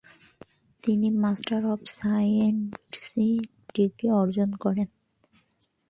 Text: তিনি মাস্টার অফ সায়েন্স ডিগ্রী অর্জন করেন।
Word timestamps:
তিনি 0.83 1.07
মাস্টার 1.23 1.61
অফ 1.65 1.79
সায়েন্স 1.99 2.95
ডিগ্রী 3.75 4.07
অর্জন 4.21 4.49
করেন। 4.63 4.89